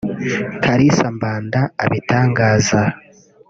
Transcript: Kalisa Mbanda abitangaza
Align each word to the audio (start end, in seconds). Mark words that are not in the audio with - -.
Kalisa 0.63 1.07
Mbanda 1.15 1.59
abitangaza 1.83 2.81